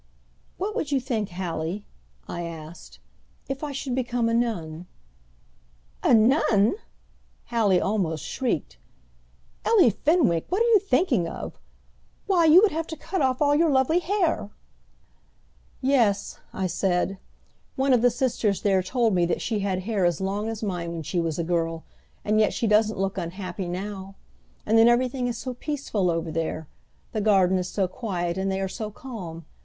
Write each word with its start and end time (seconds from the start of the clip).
"What 0.57 0.75
would 0.75 0.91
you 0.91 0.99
think, 0.99 1.29
Hallie," 1.29 1.85
I 2.27 2.41
asked, 2.41 2.97
"if 3.47 3.63
I 3.63 3.71
should 3.71 3.93
become 3.93 4.29
a 4.29 4.33
nun?" 4.33 4.87
"A 6.01 6.11
nun!" 6.15 6.73
Hallie 7.51 7.79
almost 7.79 8.23
shrieked. 8.25 8.79
"Ellie 9.63 9.91
Fenwick, 9.91 10.47
what 10.49 10.63
are 10.63 10.69
you 10.69 10.79
thinking 10.79 11.27
of? 11.27 11.59
Why, 12.25 12.45
you 12.45 12.63
would 12.63 12.71
have 12.71 12.87
to 12.87 12.97
cut 12.97 13.21
off 13.21 13.43
all 13.43 13.53
your 13.55 13.69
lovely 13.69 13.99
hair!" 13.99 14.49
"Yes," 15.83 16.39
I 16.51 16.65
said, 16.65 17.19
"one 17.75 17.93
of 17.93 18.01
the 18.01 18.09
sisters 18.09 18.63
there 18.63 18.81
told 18.81 19.13
me 19.13 19.27
that 19.27 19.39
she 19.39 19.59
had 19.59 19.81
hair 19.83 20.03
as 20.03 20.19
long 20.19 20.49
as 20.49 20.63
mine 20.63 20.93
when 20.93 21.03
she 21.03 21.19
was 21.19 21.37
a 21.37 21.43
girl, 21.43 21.83
and 22.25 22.39
yet 22.39 22.53
she 22.55 22.65
doesn't 22.65 22.97
look 22.97 23.19
unhappy 23.19 23.67
now. 23.67 24.15
And 24.65 24.79
then 24.79 24.87
everything 24.87 25.27
is 25.27 25.37
so 25.37 25.53
peaceful 25.53 26.09
over 26.09 26.31
there, 26.31 26.67
the 27.11 27.21
garden 27.21 27.59
is 27.59 27.69
so 27.69 27.87
quiet, 27.87 28.35
and 28.35 28.51
they 28.51 28.59
are 28.61 28.67
so 28.67 28.89
calm! 28.89 29.45